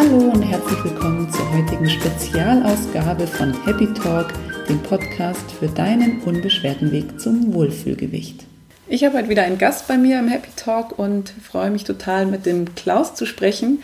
[0.00, 4.28] Hallo und herzlich willkommen zur heutigen Spezialausgabe von Happy Talk,
[4.66, 8.46] dem Podcast für deinen unbeschwerten Weg zum Wohlfühlgewicht.
[8.88, 12.24] Ich habe heute wieder einen Gast bei mir im Happy Talk und freue mich total,
[12.24, 13.82] mit dem Klaus zu sprechen.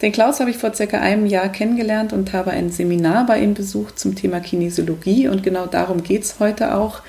[0.00, 3.54] Den Klaus habe ich vor circa einem Jahr kennengelernt und habe ein Seminar bei ihm
[3.54, 7.02] besucht zum Thema Kinesiologie und genau darum geht es heute auch,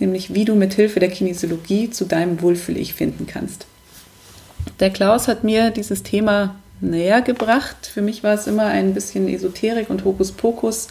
[0.00, 3.66] nämlich wie du mit Hilfe der Kinesiologie zu deinem Wohlfühl-Ich finden kannst.
[4.80, 7.86] Der Klaus hat mir dieses Thema näher gebracht.
[7.86, 10.88] Für mich war es immer ein bisschen Esoterik und Hokuspokus.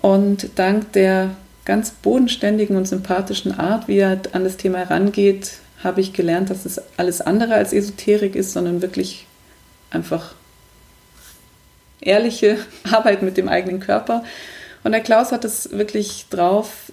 [0.00, 1.30] Und dank der
[1.64, 5.52] ganz bodenständigen und sympathischen Art, wie er an das Thema herangeht,
[5.82, 9.26] habe ich gelernt, dass es alles andere als Esoterik ist, sondern wirklich
[9.90, 10.34] einfach
[12.00, 12.58] ehrliche
[12.90, 14.24] Arbeit mit dem eigenen Körper.
[14.84, 16.92] Und der Klaus hat es wirklich drauf,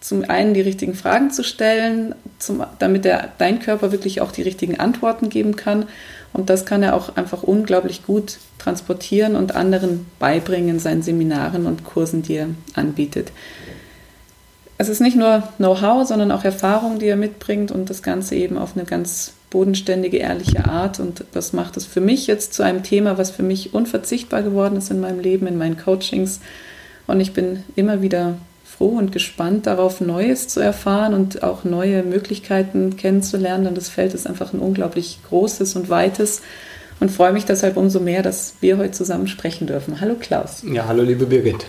[0.00, 4.42] zum einen die richtigen Fragen zu stellen, zum, damit er dein Körper wirklich auch die
[4.42, 5.88] richtigen Antworten geben kann.
[6.36, 11.64] Und das kann er auch einfach unglaublich gut transportieren und anderen beibringen in seinen Seminaren
[11.64, 13.32] und Kursen, die er anbietet.
[14.76, 18.58] Es ist nicht nur Know-how, sondern auch Erfahrung, die er mitbringt und das Ganze eben
[18.58, 21.00] auf eine ganz bodenständige, ehrliche Art.
[21.00, 24.76] Und das macht es für mich jetzt zu einem Thema, was für mich unverzichtbar geworden
[24.76, 26.40] ist in meinem Leben, in meinen Coachings.
[27.06, 28.36] Und ich bin immer wieder
[28.76, 33.66] froh und gespannt darauf, Neues zu erfahren und auch neue Möglichkeiten kennenzulernen.
[33.66, 36.42] Und das Feld ist einfach ein unglaublich großes und weites
[37.00, 40.00] und freue mich deshalb umso mehr, dass wir heute zusammen sprechen dürfen.
[40.00, 40.62] Hallo Klaus.
[40.70, 41.66] Ja, hallo liebe Birgit.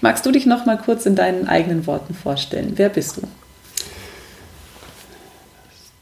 [0.00, 2.72] Magst du dich noch mal kurz in deinen eigenen Worten vorstellen?
[2.76, 3.22] Wer bist du?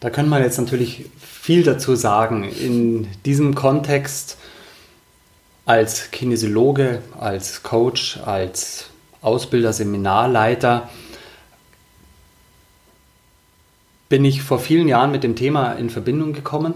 [0.01, 2.45] Da kann man jetzt natürlich viel dazu sagen.
[2.45, 4.37] In diesem Kontext
[5.65, 8.91] als Kinesiologe, als Coach, als
[9.25, 10.89] Ausbilder, Seminarleiter,
[14.09, 16.75] bin ich vor vielen Jahren mit dem Thema in Verbindung gekommen.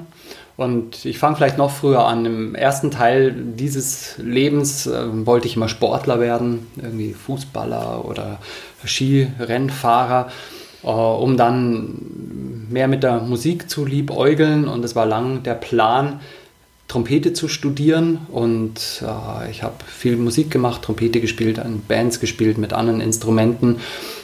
[0.57, 2.25] Und ich fange vielleicht noch früher an.
[2.27, 8.41] Im ersten Teil dieses Lebens äh, wollte ich immer Sportler werden, irgendwie Fußballer oder
[8.85, 10.33] Skirennfahrer,
[10.83, 14.67] äh, um dann mehr mit der Musik zu liebäugeln.
[14.67, 16.19] Und es war lang der Plan,
[16.89, 22.57] Trompete zu studieren und äh, ich habe viel Musik gemacht, Trompete gespielt, in Bands gespielt
[22.57, 23.77] mit anderen Instrumenten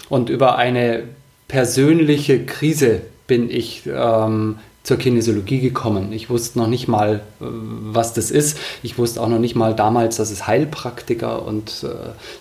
[0.09, 1.05] und über eine
[1.47, 6.13] persönliche Krise bin ich ähm, zur Kinesiologie gekommen.
[6.13, 8.59] Ich wusste noch nicht mal, äh, was das ist.
[8.83, 11.89] Ich wusste auch noch nicht mal damals, dass es Heilpraktiker und äh,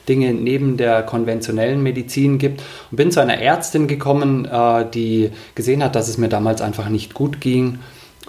[0.07, 2.61] Dinge neben der konventionellen Medizin gibt.
[2.91, 6.89] Und bin zu einer Ärztin gekommen, äh, die gesehen hat, dass es mir damals einfach
[6.89, 7.79] nicht gut ging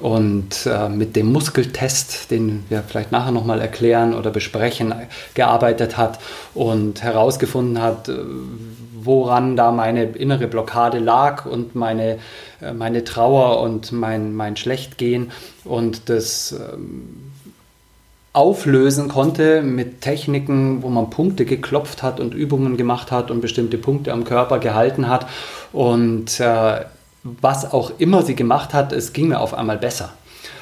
[0.00, 4.92] und äh, mit dem Muskeltest, den wir vielleicht nachher nochmal erklären oder besprechen,
[5.34, 6.18] gearbeitet hat
[6.52, 8.16] und herausgefunden hat, äh,
[9.00, 12.18] woran da meine innere Blockade lag und meine,
[12.60, 15.30] äh, meine Trauer und mein, mein Schlechtgehen
[15.64, 17.32] und das ähm,
[18.32, 23.78] auflösen konnte mit Techniken, wo man Punkte geklopft hat und Übungen gemacht hat und bestimmte
[23.78, 25.28] Punkte am Körper gehalten hat.
[25.72, 26.80] Und äh,
[27.24, 30.12] was auch immer sie gemacht hat, es ging mir auf einmal besser.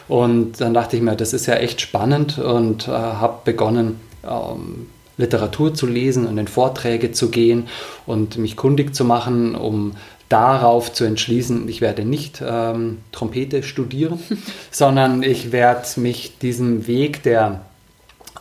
[0.08, 4.86] Und dann dachte ich mir, das ist ja echt spannend und äh, habe begonnen, ähm,
[5.16, 7.68] Literatur zu lesen und in Vorträge zu gehen
[8.06, 9.92] und mich kundig zu machen, um
[10.28, 14.18] darauf zu entschließen, ich werde nicht ähm, Trompete studieren,
[14.70, 17.60] sondern ich werde mich diesem Weg der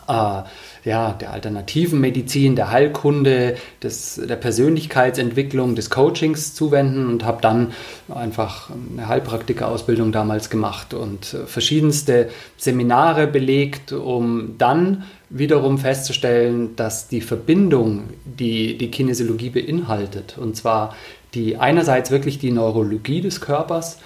[0.08, 0.44] äh,
[0.84, 7.74] ja, der alternativen Medizin, der Heilkunde, des, der Persönlichkeitsentwicklung, des Coachings zuwenden und habe dann
[8.10, 17.08] einfach eine Heilpraktikerausbildung damals gemacht und äh, verschiedenste Seminare belegt, um dann wiederum festzustellen, dass
[17.08, 20.96] die Verbindung, die die Kinesiologie beinhaltet, und zwar
[21.34, 23.98] die einerseits wirklich die Neurologie des Körpers,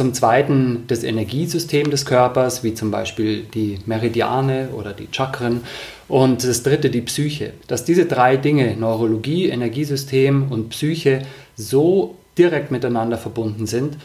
[0.00, 5.60] zum Zweiten das Energiesystem des Körpers, wie zum Beispiel die Meridiane oder die Chakren.
[6.08, 7.52] Und das Dritte die Psyche.
[7.66, 11.20] Dass diese drei Dinge, Neurologie, Energiesystem und Psyche,
[11.54, 13.98] so direkt miteinander verbunden sind,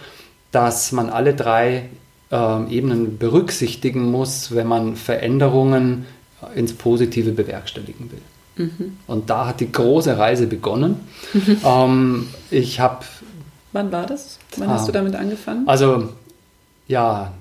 [0.51, 1.83] dass man alle drei
[2.29, 6.07] äh, Ebenen berücksichtigen muss, wenn man Veränderungen
[6.55, 8.67] ins Positive bewerkstelligen will.
[8.67, 8.97] Mhm.
[9.07, 10.97] Und da hat die große Reise begonnen.
[11.31, 11.57] Mhm.
[11.65, 13.05] Ähm, ich habe
[13.75, 14.39] Wann war das?
[14.55, 15.67] Wann ah, hast du damit angefangen?
[15.67, 16.07] Also,
[16.87, 17.33] ja,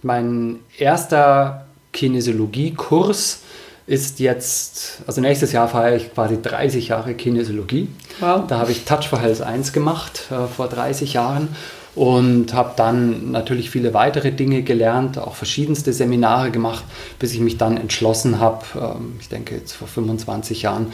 [0.00, 3.40] mein erster Kinesiologie-Kurs
[3.88, 7.88] ist jetzt, also nächstes Jahr feiere ich quasi 30 Jahre Kinesiologie.
[8.20, 8.46] Wow.
[8.46, 11.48] Da habe ich Touch for Health 1 gemacht äh, vor 30 Jahren
[11.96, 16.84] und habe dann natürlich viele weitere Dinge gelernt, auch verschiedenste Seminare gemacht,
[17.18, 20.92] bis ich mich dann entschlossen habe, ähm, ich denke jetzt vor 25 Jahren,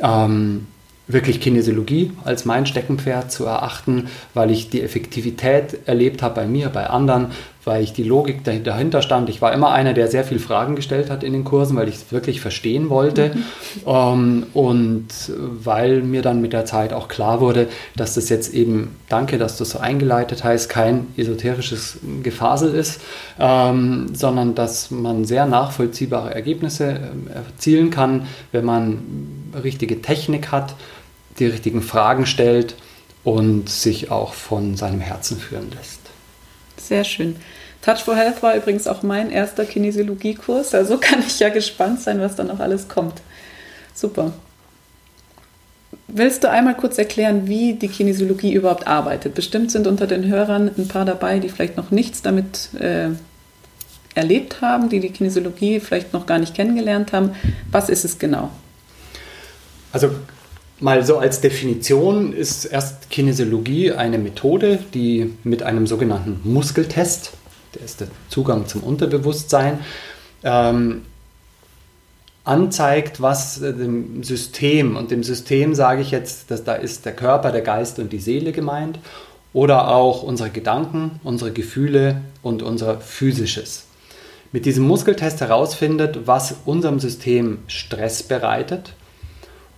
[0.00, 0.66] ähm,
[1.08, 6.68] wirklich Kinesiologie als mein Steckenpferd zu erachten, weil ich die Effektivität erlebt habe bei mir,
[6.68, 7.28] bei anderen,
[7.64, 9.28] weil ich die Logik dahinter stand.
[9.28, 11.96] Ich war immer einer, der sehr viele Fragen gestellt hat in den Kursen, weil ich
[11.96, 13.42] es wirklich verstehen wollte mhm.
[13.86, 15.06] ähm, und
[15.38, 19.58] weil mir dann mit der Zeit auch klar wurde, dass das jetzt eben, danke, dass
[19.58, 23.00] du so eingeleitet hast, kein esoterisches Gefasel ist,
[23.38, 28.98] ähm, sondern dass man sehr nachvollziehbare Ergebnisse ähm, erzielen kann, wenn man
[29.62, 30.74] richtige Technik hat,
[31.38, 32.74] die richtigen Fragen stellt
[33.24, 36.00] und sich auch von seinem Herzen führen lässt.
[36.76, 37.36] Sehr schön.
[37.82, 42.20] Touch for Health war übrigens auch mein erster Kinesiologiekurs, also kann ich ja gespannt sein,
[42.20, 43.20] was da noch alles kommt.
[43.94, 44.32] Super.
[46.06, 49.34] Willst du einmal kurz erklären, wie die Kinesiologie überhaupt arbeitet?
[49.34, 53.10] Bestimmt sind unter den Hörern ein paar dabei, die vielleicht noch nichts damit äh,
[54.14, 57.32] erlebt haben, die die Kinesiologie vielleicht noch gar nicht kennengelernt haben.
[57.70, 58.50] Was ist es genau?
[59.92, 60.10] Also
[60.80, 67.32] mal so als Definition ist erst Kinesiologie eine Methode, die mit einem sogenannten Muskeltest
[67.74, 69.80] der ist der Zugang zum Unterbewusstsein,
[70.42, 71.02] ähm,
[72.44, 77.14] anzeigt, was äh, dem System, und dem System sage ich jetzt, dass da ist der
[77.14, 78.98] Körper, der Geist und die Seele gemeint,
[79.52, 83.86] oder auch unsere Gedanken, unsere Gefühle und unser physisches.
[84.52, 88.94] Mit diesem Muskeltest herausfindet, was unserem System Stress bereitet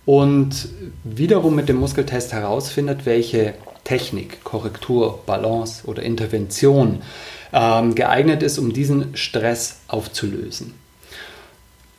[0.05, 0.69] und
[1.03, 3.53] wiederum mit dem Muskeltest herausfindet, welche
[3.83, 7.01] Technik, Korrektur, Balance oder Intervention
[7.53, 10.73] ähm, geeignet ist, um diesen Stress aufzulösen.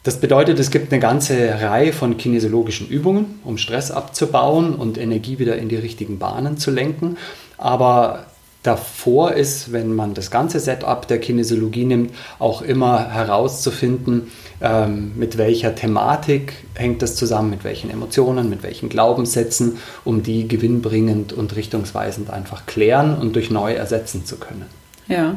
[0.05, 5.39] Das bedeutet, es gibt eine ganze Reihe von kinesiologischen Übungen, um Stress abzubauen und Energie
[5.39, 7.19] wieder in die richtigen Bahnen zu lenken.
[7.57, 8.27] Aber
[8.63, 14.31] davor ist, wenn man das ganze Setup der Kinesiologie nimmt, auch immer herauszufinden,
[14.61, 20.47] ähm, mit welcher Thematik hängt das zusammen, mit welchen Emotionen, mit welchen Glaubenssätzen, um die
[20.47, 24.67] gewinnbringend und richtungsweisend einfach klären und durch neu ersetzen zu können.
[25.09, 25.37] Ja.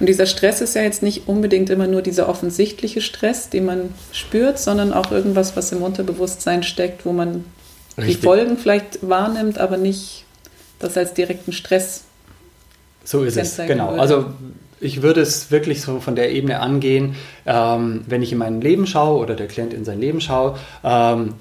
[0.00, 3.94] Und dieser Stress ist ja jetzt nicht unbedingt immer nur dieser offensichtliche Stress, den man
[4.10, 7.44] spürt, sondern auch irgendwas, was im Unterbewusstsein steckt, wo man
[7.96, 8.16] Richtig.
[8.16, 10.24] die Folgen vielleicht wahrnimmt, aber nicht
[10.80, 12.04] das als direkten Stress.
[13.04, 13.90] So ist es, genau.
[13.90, 14.00] Würde.
[14.00, 14.26] Also
[14.80, 17.14] ich würde es wirklich so von der Ebene angehen,
[17.46, 21.34] ähm, wenn ich in mein Leben schaue oder der Klient in sein Leben schaue, ähm,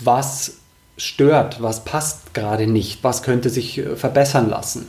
[0.00, 0.58] was
[0.98, 4.86] stört, was passt gerade nicht, was könnte sich äh, verbessern lassen.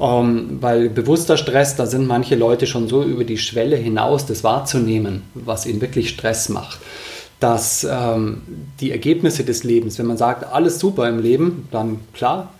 [0.00, 4.44] Ähm, weil bewusster Stress, da sind manche Leute schon so über die Schwelle hinaus, das
[4.44, 6.78] wahrzunehmen, was ihnen wirklich Stress macht.
[7.40, 8.42] Dass ähm,
[8.80, 12.52] die Ergebnisse des Lebens, wenn man sagt, alles super im Leben, dann klar,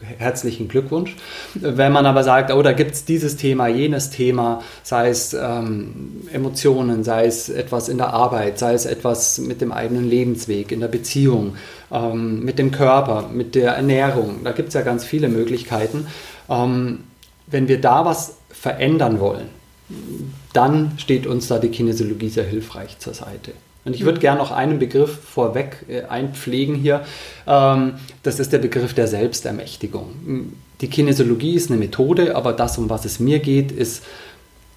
[0.00, 1.16] herzlichen Glückwunsch.
[1.54, 6.22] Wenn man aber sagt, oh, da gibt es dieses Thema, jenes Thema, sei es ähm,
[6.32, 10.80] Emotionen, sei es etwas in der Arbeit, sei es etwas mit dem eigenen Lebensweg, in
[10.80, 11.56] der Beziehung,
[11.90, 16.06] ähm, mit dem Körper, mit der Ernährung, da gibt es ja ganz viele Möglichkeiten.
[16.48, 17.00] Ähm,
[17.46, 19.48] wenn wir da was verändern wollen,
[20.52, 23.52] dann steht uns da die Kinesiologie sehr hilfreich zur Seite.
[23.88, 27.06] Und ich würde gerne noch einen Begriff vorweg äh, einpflegen hier.
[27.46, 30.52] Ähm, das ist der Begriff der Selbstermächtigung.
[30.82, 34.04] Die Kinesiologie ist eine Methode, aber das, um was es mir geht, ist,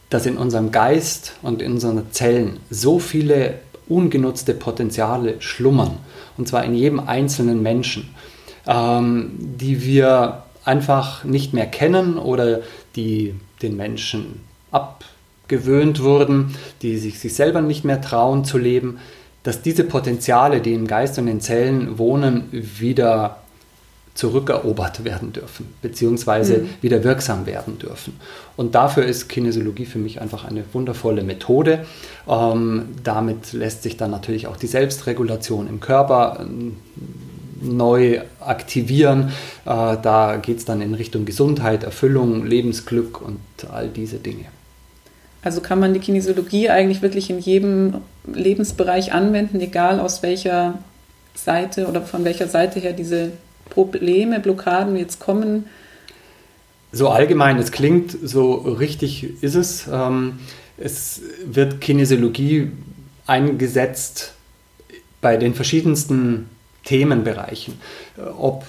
[0.10, 3.56] dass in unserem Geist und in unseren Zellen so viele
[3.90, 5.98] ungenutzte Potenziale schlummern.
[6.38, 8.16] Und zwar in jedem einzelnen Menschen,
[8.66, 12.62] ähm, die wir einfach nicht mehr kennen oder
[12.96, 14.40] die den Menschen
[14.72, 15.04] ab
[15.52, 18.98] gewöhnt wurden, die sich, sich selber nicht mehr trauen zu leben,
[19.44, 23.38] dass diese Potenziale, die im Geist und in Zellen wohnen, wieder
[24.14, 26.70] zurückerobert werden dürfen, beziehungsweise mhm.
[26.82, 28.14] wieder wirksam werden dürfen.
[28.58, 31.86] Und dafür ist Kinesiologie für mich einfach eine wundervolle Methode.
[32.28, 36.78] Ähm, damit lässt sich dann natürlich auch die Selbstregulation im Körper ähm,
[37.62, 39.30] neu aktivieren.
[39.66, 43.40] Äh, da geht es dann in Richtung Gesundheit, Erfüllung, Lebensglück und
[43.72, 44.46] all diese Dinge.
[45.44, 47.96] Also kann man die Kinesiologie eigentlich wirklich in jedem
[48.32, 50.80] Lebensbereich anwenden, egal aus welcher
[51.34, 53.32] Seite oder von welcher Seite her diese
[53.70, 55.66] Probleme, Blockaden jetzt kommen.
[56.92, 59.88] So allgemein, es klingt so richtig ist es.
[59.92, 60.40] Ähm,
[60.78, 62.72] es wird Kinesiologie
[63.26, 64.34] eingesetzt
[65.22, 66.50] bei den verschiedensten
[66.84, 67.80] Themenbereichen.
[68.38, 68.66] Ob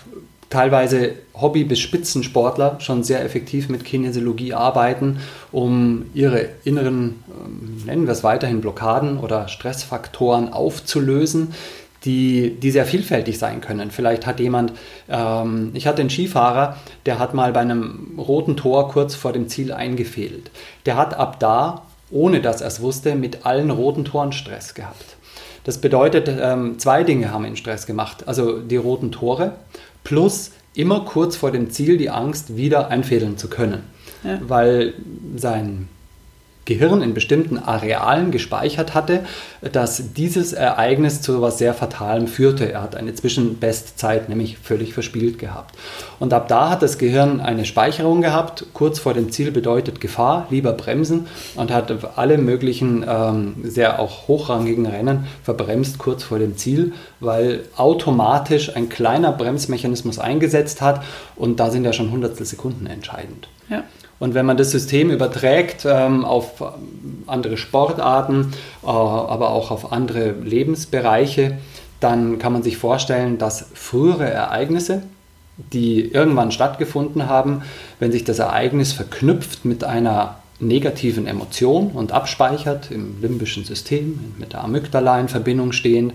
[0.53, 5.19] teilweise Hobby- bis Spitzensportler schon sehr effektiv mit Kinesiologie arbeiten,
[5.51, 11.55] um ihre inneren, ähm, nennen wir es weiterhin, Blockaden oder Stressfaktoren aufzulösen,
[12.05, 13.91] die, die sehr vielfältig sein können.
[13.91, 14.73] Vielleicht hat jemand,
[15.09, 16.77] ähm, ich hatte einen Skifahrer,
[17.07, 20.51] der hat mal bei einem roten Tor kurz vor dem Ziel eingefehlt.
[20.85, 25.17] Der hat ab da, ohne dass er es wusste, mit allen roten Toren Stress gehabt.
[25.65, 28.27] Das bedeutet, ähm, zwei Dinge haben ihn Stress gemacht.
[28.27, 29.53] Also die roten Tore
[30.05, 33.83] plus immer kurz vor dem Ziel die Angst, wieder einfädeln zu können.
[34.25, 34.41] Ja.
[34.43, 34.95] Weil
[35.37, 35.89] sein
[36.65, 39.25] Gehirn in bestimmten Arealen gespeichert hatte,
[39.73, 42.71] dass dieses Ereignis zu etwas sehr Fatalem führte.
[42.71, 45.75] Er hat eine Zwischenbestzeit nämlich völlig verspielt gehabt.
[46.21, 48.67] Und ab da hat das Gehirn eine Speicherung gehabt.
[48.73, 51.27] Kurz vor dem Ziel bedeutet Gefahr, lieber bremsen
[51.57, 57.65] und hat alle möglichen ähm, sehr auch hochrangigen Rennen verbremst kurz vor dem Ziel, weil
[57.77, 61.03] automatisch ein kleiner Bremsmechanismus eingesetzt hat
[61.35, 63.49] und da sind ja schon Hundertstel Sekunden entscheidend.
[63.69, 63.85] Ja.
[64.23, 66.63] Und wenn man das System überträgt ähm, auf
[67.27, 68.53] andere Sportarten,
[68.85, 71.59] äh, aber auch auf andere Lebensbereiche,
[71.99, 75.03] dann kann man sich vorstellen, dass frühere Ereignisse,
[75.73, 77.63] die irgendwann stattgefunden haben,
[77.99, 84.53] wenn sich das Ereignis verknüpft mit einer negativen Emotion und abspeichert im limbischen System, mit
[84.53, 86.13] der Amygdala in Verbindung stehend,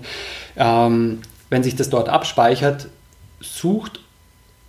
[0.56, 1.18] ähm,
[1.50, 2.88] wenn sich das dort abspeichert,
[3.42, 4.00] sucht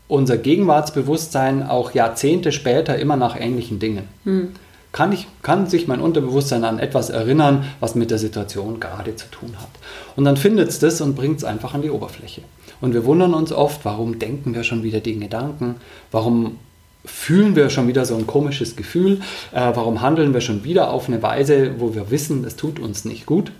[0.10, 4.10] unser Gegenwartsbewusstsein auch Jahrzehnte später immer nach ähnlichen Dingen.
[4.26, 4.50] Hm.
[4.92, 9.28] Kann, ich, kann sich mein Unterbewusstsein an etwas erinnern, was mit der Situation gerade zu
[9.30, 9.70] tun hat.
[10.16, 12.42] Und dann findet es das und bringt es einfach an die Oberfläche.
[12.82, 15.76] Und wir wundern uns oft, warum denken wir schon wieder die Gedanken,
[16.12, 16.58] warum
[17.06, 21.08] fühlen wir schon wieder so ein komisches Gefühl, äh, warum handeln wir schon wieder auf
[21.08, 23.52] eine Weise, wo wir wissen, es tut uns nicht gut.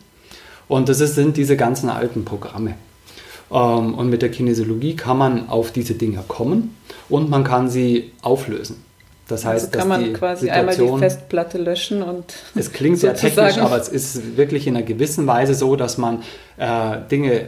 [0.68, 2.74] Und das ist, sind diese ganzen alten Programme.
[3.52, 6.76] Ähm, und mit der Kinesiologie kann man auf diese Dinge kommen
[7.10, 8.84] und man kann sie auflösen.
[9.28, 12.34] Das heißt, also kann man quasi Situation, einmal die Festplatte löschen und.
[12.56, 16.24] Es klingt sehr technisch, aber es ist wirklich in einer gewissen Weise so, dass man
[16.58, 17.48] äh, Dinge.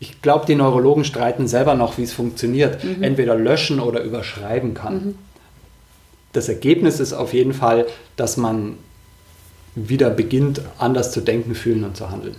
[0.00, 2.82] Ich glaube, die Neurologen streiten selber noch, wie es funktioniert.
[2.82, 3.02] Mhm.
[3.02, 4.94] Entweder löschen oder überschreiben kann.
[4.94, 5.14] Mhm.
[6.32, 8.76] Das Ergebnis ist auf jeden Fall, dass man
[9.76, 12.34] wieder beginnt, anders zu denken, fühlen und zu handeln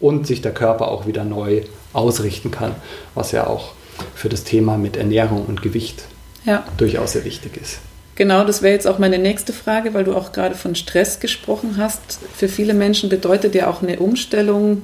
[0.00, 1.62] und sich der Körper auch wieder neu
[1.92, 2.74] ausrichten kann,
[3.14, 3.72] was ja auch
[4.14, 6.04] für das Thema mit Ernährung und Gewicht
[6.44, 6.64] ja.
[6.76, 7.78] durchaus sehr wichtig ist.
[8.14, 11.76] Genau, das wäre jetzt auch meine nächste Frage, weil du auch gerade von Stress gesprochen
[11.76, 12.18] hast.
[12.34, 14.82] Für viele Menschen bedeutet ja auch eine Umstellung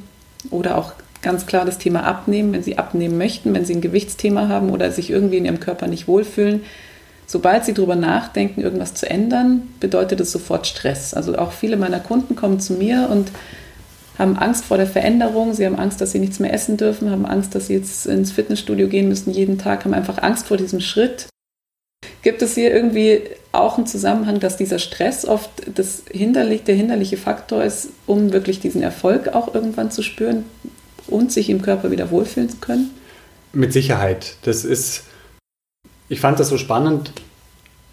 [0.50, 4.48] oder auch ganz klar das Thema Abnehmen, wenn sie abnehmen möchten, wenn sie ein Gewichtsthema
[4.48, 6.62] haben oder sich irgendwie in ihrem Körper nicht wohlfühlen.
[7.26, 11.14] Sobald sie darüber nachdenken, irgendwas zu ändern, bedeutet es sofort Stress.
[11.14, 13.32] Also auch viele meiner Kunden kommen zu mir und
[14.18, 17.26] haben Angst vor der Veränderung, sie haben Angst, dass sie nichts mehr essen dürfen, haben
[17.26, 20.80] Angst, dass sie jetzt ins Fitnessstudio gehen müssen jeden Tag, haben einfach Angst vor diesem
[20.80, 21.26] Schritt.
[22.22, 27.16] Gibt es hier irgendwie auch einen Zusammenhang, dass dieser Stress oft das hinderlich, der hinderliche
[27.16, 30.44] Faktor ist, um wirklich diesen Erfolg auch irgendwann zu spüren
[31.06, 32.90] und sich im Körper wieder wohlfühlen zu können?
[33.52, 34.36] Mit Sicherheit.
[34.42, 35.04] Das ist,
[36.08, 37.12] ich fand das so spannend,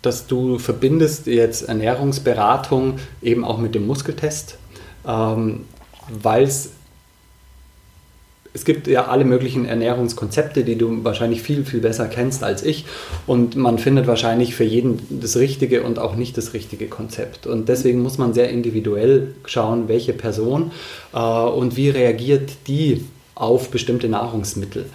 [0.01, 4.57] dass du verbindest jetzt Ernährungsberatung eben auch mit dem Muskeltest.
[5.05, 5.65] Ähm,
[6.23, 6.71] weil es
[8.53, 12.85] es gibt ja alle möglichen Ernährungskonzepte, die du wahrscheinlich viel, viel besser kennst als ich.
[13.25, 17.47] Und man findet wahrscheinlich für jeden das richtige und auch nicht das richtige Konzept.
[17.47, 20.71] Und deswegen muss man sehr individuell schauen, welche Person
[21.13, 24.85] äh, und wie reagiert die auf bestimmte Nahrungsmittel.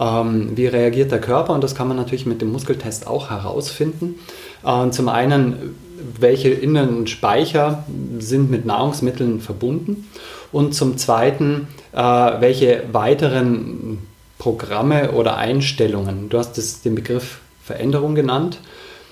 [0.00, 1.52] Ähm, wie reagiert der Körper?
[1.52, 4.16] Und das kann man natürlich mit dem Muskeltest auch herausfinden.
[4.64, 5.76] Äh, zum einen,
[6.18, 7.84] welche inneren Speicher
[8.18, 10.08] sind mit Nahrungsmitteln verbunden
[10.52, 13.98] und zum Zweiten, äh, welche weiteren
[14.38, 18.58] Programme oder Einstellungen, du hast das, den Begriff Veränderung genannt,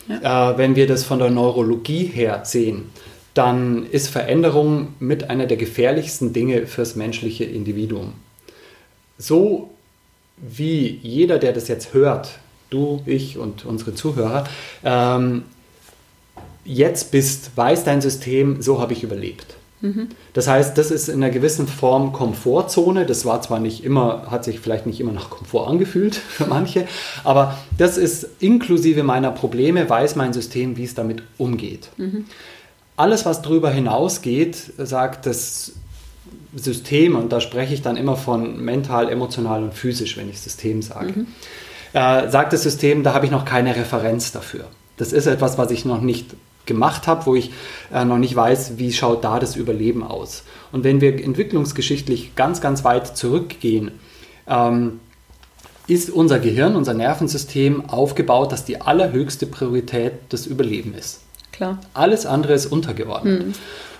[0.08, 0.52] ja.
[0.52, 2.90] äh, wenn wir das von der Neurologie her sehen,
[3.34, 8.12] dann ist Veränderung mit einer der gefährlichsten Dinge fürs menschliche Individuum.
[9.16, 9.70] So
[10.36, 14.44] wie jeder, der das jetzt hört, du, ich und unsere Zuhörer,
[14.84, 15.44] ähm,
[16.64, 19.56] jetzt bist, weiß dein System, so habe ich überlebt.
[20.32, 23.04] Das heißt, das ist in einer gewissen Form Komfortzone.
[23.04, 26.86] Das war zwar nicht immer, hat sich vielleicht nicht immer nach Komfort angefühlt für manche,
[27.24, 31.88] aber das ist inklusive meiner Probleme, weiß mein System, wie es damit umgeht.
[31.96, 32.26] Mhm.
[32.96, 35.72] Alles, was darüber hinausgeht, sagt das
[36.54, 40.82] System, und da spreche ich dann immer von mental, emotional und physisch, wenn ich System
[40.82, 41.26] sage, mhm.
[41.92, 44.66] äh, sagt das System, da habe ich noch keine Referenz dafür.
[44.96, 47.50] Das ist etwas, was ich noch nicht gemacht habe, wo ich
[47.92, 50.44] äh, noch nicht weiß, wie schaut da das Überleben aus.
[50.70, 53.92] Und wenn wir entwicklungsgeschichtlich ganz, ganz weit zurückgehen,
[54.46, 55.00] ähm,
[55.86, 61.20] ist unser Gehirn, unser Nervensystem aufgebaut, dass die allerhöchste Priorität das Überleben ist.
[61.50, 61.78] Klar.
[61.92, 63.46] Alles andere ist untergeordnet.
[63.46, 63.52] Mhm.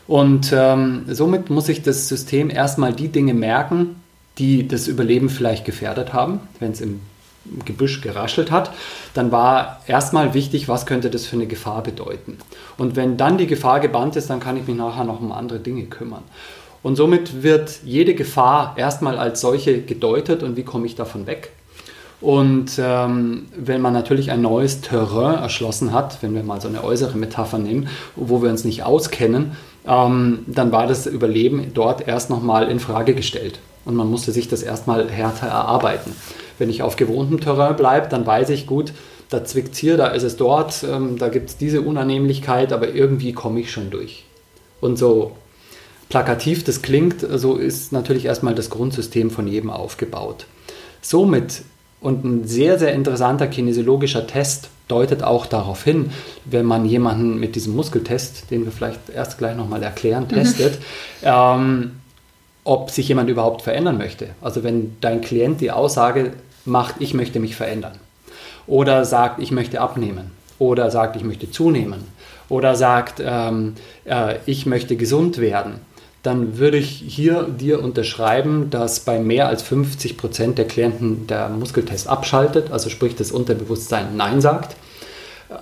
[0.07, 3.97] Und ähm, somit muss sich das System erstmal die Dinge merken,
[4.39, 7.01] die das Überleben vielleicht gefährdet haben, wenn es im
[7.65, 8.73] Gebüsch geraschelt hat,
[9.15, 12.39] dann war erstmal wichtig, was könnte das für eine Gefahr bedeuten.
[12.79, 15.59] Und wenn dann die Gefahr gebannt ist, dann kann ich mich nachher noch um andere
[15.59, 16.23] Dinge kümmern.
[16.83, 21.53] Und somit wird jede Gefahr erstmal als solche gedeutet und wie komme ich davon weg.
[22.21, 26.85] Und ähm, wenn man natürlich ein neues Terrain erschlossen hat, wenn wir mal so eine
[26.85, 29.57] äußere Metapher nehmen, wo wir uns nicht auskennen,
[29.87, 33.59] ähm, dann war das Überleben dort erst nochmal in Frage gestellt.
[33.85, 36.15] Und man musste sich das erstmal härter erarbeiten.
[36.63, 38.93] Wenn ich auf gewohntem Terrain bleibe, dann weiß ich gut,
[39.31, 42.95] da zwickt es hier, da ist es dort, ähm, da gibt es diese Unannehmlichkeit, aber
[42.95, 44.27] irgendwie komme ich schon durch.
[44.81, 45.33] Und so
[46.09, 50.47] plakativ das klingt, so ist natürlich erstmal das Grundsystem von jedem aufgebaut.
[51.01, 51.63] Somit
[52.01, 56.13] und ein sehr, sehr interessanter kinesiologischer Test deutet auch darauf hin,
[56.45, 60.35] wenn man jemanden mit diesem Muskeltest, den wir vielleicht erst gleich nochmal erklären, mhm.
[60.35, 60.79] testet,
[61.25, 61.93] ähm,
[62.63, 64.29] ob sich jemand überhaupt verändern möchte.
[64.41, 67.99] Also wenn dein Klient die Aussage macht, ich möchte mich verändern
[68.67, 72.05] oder sagt, ich möchte abnehmen oder sagt, ich möchte zunehmen
[72.49, 75.81] oder sagt, ähm, äh, ich möchte gesund werden,
[76.23, 81.49] dann würde ich hier dir unterschreiben, dass bei mehr als 50 Prozent der Klienten der
[81.49, 84.77] Muskeltest abschaltet, also sprich das Unterbewusstsein Nein sagt,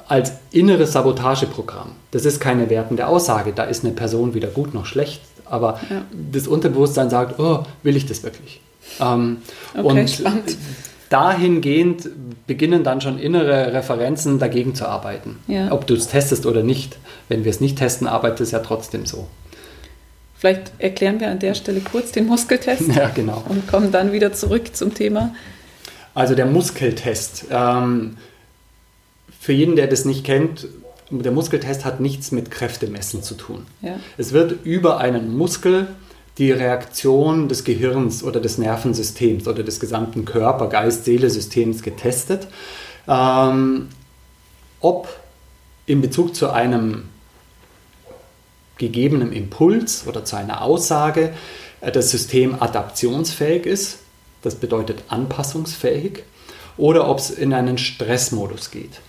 [0.07, 1.92] als inneres Sabotageprogramm.
[2.11, 6.02] Das ist keine wertende Aussage, da ist eine Person weder gut noch schlecht, aber ja.
[6.30, 8.61] das Unterbewusstsein sagt, oh, will ich das wirklich?
[9.00, 9.38] Ähm,
[9.75, 10.57] okay, und spannend.
[11.11, 12.09] Dahingehend
[12.47, 15.38] beginnen dann schon innere Referenzen dagegen zu arbeiten.
[15.47, 15.71] Ja.
[15.73, 16.97] Ob du es testest oder nicht.
[17.29, 19.29] Wenn wir es nicht testen, arbeitet es ja trotzdem so.
[20.37, 23.45] Vielleicht erklären wir an der Stelle kurz den Muskeltest ja, genau.
[23.49, 25.35] und kommen dann wieder zurück zum Thema.
[26.14, 27.47] Also der Muskeltest.
[27.50, 28.17] Ähm,
[29.38, 30.69] für jeden, der das nicht kennt,
[31.11, 33.67] der Muskeltest hat nichts mit Kräftemessen zu tun.
[33.83, 33.97] Ja.
[34.17, 35.88] Es wird über einen Muskel
[36.40, 42.49] die Reaktion des Gehirns oder des Nervensystems oder des gesamten Körper, Geist, Seele-Systems getestet.
[43.06, 43.90] Ähm,
[44.80, 45.09] ob
[45.85, 47.04] in Bezug zu einem
[48.78, 51.35] gegebenem Impuls oder zu einer Aussage
[51.82, 53.99] äh, das System adaptionsfähig ist,
[54.40, 56.25] das bedeutet anpassungsfähig,
[56.78, 59.02] oder ob es in einen Stressmodus geht.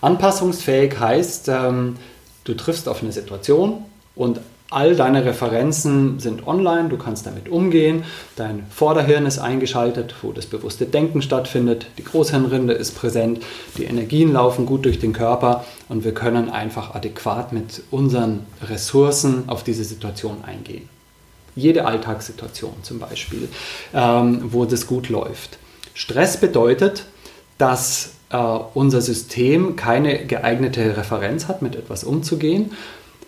[0.00, 1.96] Anpassungsfähig heißt, ähm,
[2.44, 4.38] du triffst auf eine Situation und
[4.68, 8.02] All deine Referenzen sind online, du kannst damit umgehen.
[8.34, 11.86] Dein Vorderhirn ist eingeschaltet, wo das bewusste Denken stattfindet.
[11.98, 13.40] Die Großhirnrinde ist präsent,
[13.78, 19.44] die Energien laufen gut durch den Körper und wir können einfach adäquat mit unseren Ressourcen
[19.48, 20.88] auf diese Situation eingehen.
[21.54, 23.48] Jede Alltagssituation zum Beispiel,
[23.94, 25.58] ähm, wo das gut läuft.
[25.94, 27.04] Stress bedeutet,
[27.56, 32.72] dass äh, unser System keine geeignete Referenz hat, mit etwas umzugehen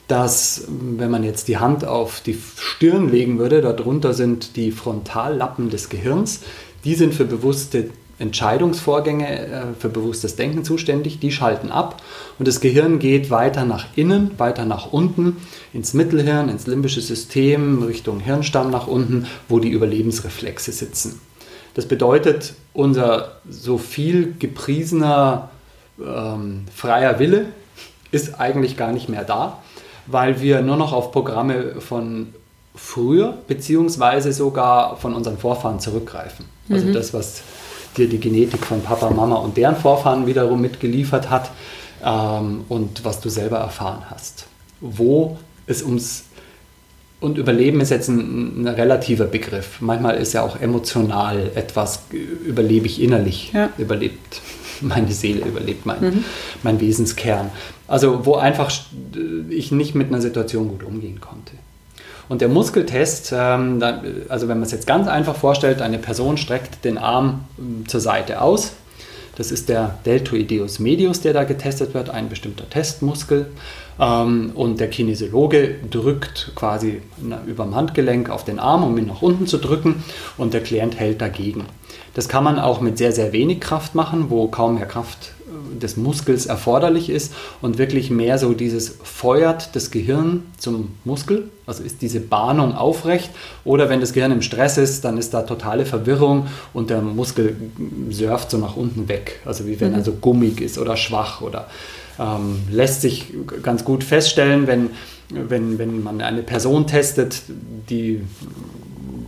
[0.09, 5.68] dass wenn man jetzt die Hand auf die Stirn legen würde, darunter sind die Frontallappen
[5.68, 6.40] des Gehirns,
[6.85, 12.03] die sind für bewusste Entscheidungsvorgänge, äh, für bewusstes Denken zuständig, die schalten ab
[12.38, 15.37] und das Gehirn geht weiter nach innen, weiter nach unten,
[15.73, 21.21] ins Mittelhirn, ins limbische System, Richtung Hirnstamm nach unten, wo die Überlebensreflexe sitzen.
[21.75, 25.51] Das bedeutet, unser so viel gepriesener
[26.01, 27.47] ähm, freier Wille
[28.11, 29.62] ist eigentlich gar nicht mehr da
[30.11, 32.29] weil wir nur noch auf Programme von
[32.75, 36.47] früher beziehungsweise sogar von unseren Vorfahren zurückgreifen.
[36.71, 36.92] Also mhm.
[36.92, 37.42] das, was
[37.97, 41.51] dir die Genetik von Papa, Mama und deren Vorfahren wiederum mitgeliefert hat
[42.05, 44.47] ähm, und was du selber erfahren hast.
[44.81, 46.25] Wo es ums
[47.21, 49.81] und Überleben ist jetzt ein, ein, relativer Begriff.
[49.81, 53.71] Manchmal ist ja auch emotional etwas, überlebe ich innerlich, ja.
[53.77, 54.40] überlebt
[54.81, 56.25] meine Seele, überlebt mein, mhm.
[56.62, 57.51] mein Wesenskern.
[57.88, 58.70] Also wo einfach
[59.51, 61.53] ich nicht mit einer Situation gut umgehen konnte.
[62.29, 63.83] Und der Muskeltest, ähm,
[64.29, 68.01] also wenn man es jetzt ganz einfach vorstellt, eine Person streckt den Arm ähm, zur
[68.01, 68.74] Seite aus.
[69.37, 73.46] Das ist der Deltoideus medius, der da getestet wird, ein bestimmter Testmuskel.
[73.98, 77.01] Ähm, und der Kinesiologe drückt quasi
[77.46, 80.05] über dem Handgelenk auf den Arm, um ihn nach unten zu drücken.
[80.37, 81.64] Und der Klient hält dagegen.
[82.14, 85.33] Das kann man auch mit sehr, sehr wenig Kraft machen, wo kaum mehr Kraft
[85.81, 87.33] des Muskels erforderlich ist
[87.63, 93.31] und wirklich mehr so dieses feuert das Gehirn zum Muskel, also ist diese Bahnung aufrecht
[93.65, 97.57] oder wenn das Gehirn im Stress ist, dann ist da totale Verwirrung und der Muskel
[98.11, 99.99] surft so nach unten weg, also wie wenn mhm.
[99.99, 101.69] er so gummig ist oder schwach oder
[102.19, 103.33] ähm, lässt sich
[103.63, 104.91] ganz gut feststellen, wenn,
[105.31, 107.43] wenn, wenn man eine Person testet,
[107.91, 108.23] die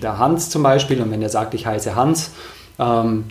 [0.02, 2.30] der Hans zum Beispiel und wenn er sagt, ich heiße Hans,
[2.78, 3.24] ähm,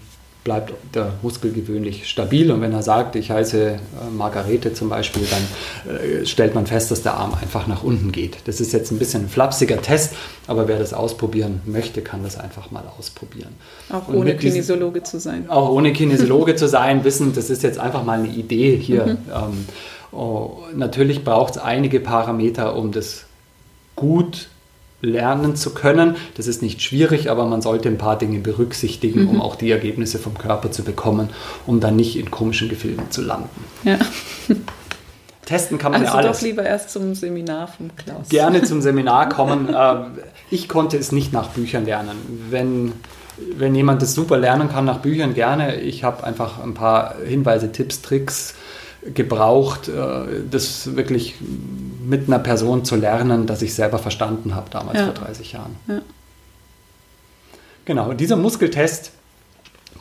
[0.43, 2.49] bleibt der Muskel gewöhnlich stabil.
[2.51, 3.77] Und wenn er sagt, ich heiße äh,
[4.15, 8.37] Margarete zum Beispiel, dann äh, stellt man fest, dass der Arm einfach nach unten geht.
[8.45, 10.13] Das ist jetzt ein bisschen ein flapsiger Test,
[10.47, 13.53] aber wer das ausprobieren möchte, kann das einfach mal ausprobieren.
[13.89, 15.49] Auch Und ohne Kinesiologe zu sein.
[15.49, 19.05] Auch ohne Kinesiologe zu sein, wissen, das ist jetzt einfach mal eine Idee hier.
[19.05, 19.17] Mhm.
[19.33, 19.65] Ähm,
[20.17, 23.25] oh, natürlich braucht es einige Parameter, um das
[23.95, 24.47] gut
[25.01, 26.15] lernen zu können.
[26.35, 29.29] Das ist nicht schwierig, aber man sollte ein paar Dinge berücksichtigen, mhm.
[29.29, 31.29] um auch die Ergebnisse vom Körper zu bekommen,
[31.65, 33.49] um dann nicht in komischen Gefilden zu landen.
[33.83, 33.97] Ja.
[35.45, 36.37] Testen kann man also ja alles.
[36.37, 38.29] doch lieber erst zum Seminar vom Klaus.
[38.29, 39.73] Gerne zum Seminar kommen.
[39.75, 40.19] Ähm,
[40.51, 42.17] ich konnte es nicht nach Büchern lernen.
[42.51, 42.93] Wenn,
[43.57, 45.81] wenn jemand das super lernen kann nach Büchern, gerne.
[45.81, 48.53] Ich habe einfach ein paar Hinweise, Tipps, Tricks
[49.13, 51.35] gebraucht, äh, das wirklich
[52.09, 55.05] mit einer Person zu lernen, das ich selber verstanden habe damals ja.
[55.05, 55.75] vor 30 Jahren.
[55.87, 56.01] Ja.
[57.85, 59.11] Genau, dieser Muskeltest,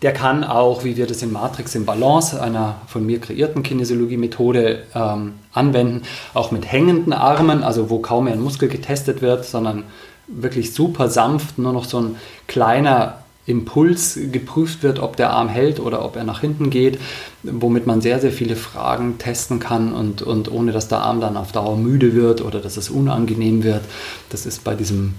[0.01, 4.85] der kann auch, wie wir das in Matrix in Balance, einer von mir kreierten Kinesiologie-Methode,
[4.95, 6.03] ähm, anwenden,
[6.35, 9.85] auch mit hängenden Armen, also wo kaum mehr ein Muskel getestet wird, sondern
[10.27, 12.17] wirklich super sanft, nur noch so ein
[12.47, 16.99] kleiner Impuls geprüft wird, ob der Arm hält oder ob er nach hinten geht,
[17.43, 21.37] womit man sehr, sehr viele Fragen testen kann und, und ohne dass der Arm dann
[21.39, 23.83] auf Dauer müde wird oder dass es unangenehm wird.
[24.29, 25.15] Das ist bei diesem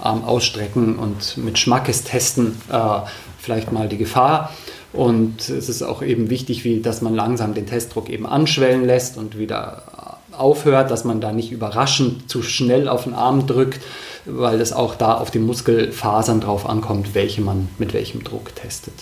[0.00, 3.00] Arm ausstrecken und mit Schmackes testen äh,
[3.38, 4.50] vielleicht mal die Gefahr.
[4.94, 9.18] Und es ist auch eben wichtig, wie, dass man langsam den Testdruck eben anschwellen lässt
[9.18, 13.80] und wieder aufhört, dass man da nicht überraschend zu schnell auf den Arm drückt,
[14.28, 18.94] weil es auch da auf die Muskelfasern drauf ankommt, welche man mit welchem Druck testet.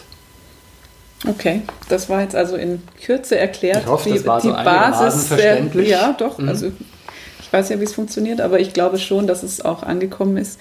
[1.26, 3.82] Okay, das war jetzt also in Kürze erklärt.
[3.82, 5.88] Ich hoffe, das war die so Basis verständlich.
[5.88, 6.38] Der, ja, doch.
[6.38, 6.48] Mhm.
[6.48, 6.72] Also
[7.40, 10.60] ich weiß ja, wie es funktioniert, aber ich glaube schon, dass es auch angekommen ist.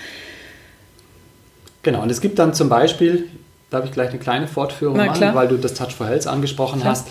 [1.84, 3.28] Genau, und es gibt dann zum Beispiel,
[3.69, 6.80] da habe ich gleich eine kleine Fortführung machen, weil du das Touch for Health angesprochen
[6.80, 6.91] klar.
[6.91, 7.08] hast.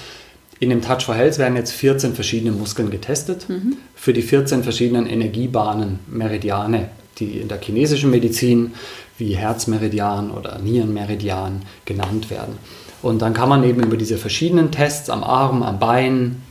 [0.59, 3.77] In dem Touch for Health werden jetzt 14 verschiedene Muskeln getestet mhm.
[3.95, 8.74] für die 14 verschiedenen Energiebahnen, Meridiane, die in der chinesischen Medizin
[9.18, 12.59] wie Herzmeridian oder Nierenmeridian genannt werden.
[13.03, 16.42] Und dann kann man eben über diese verschiedenen Tests am Arm, am Bein,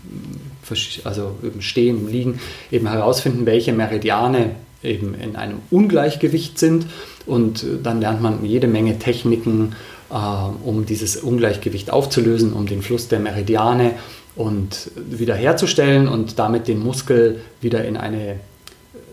[1.04, 2.39] also im Stehen, im Liegen,
[2.71, 4.52] eben herausfinden, welche Meridiane
[4.84, 6.86] eben in einem Ungleichgewicht sind.
[7.26, 9.76] Und dann lernt man jede Menge Techniken,
[10.12, 13.95] äh, um dieses Ungleichgewicht aufzulösen, um den Fluss der Meridiane
[14.36, 18.39] und wiederherzustellen und damit den Muskel wieder in eine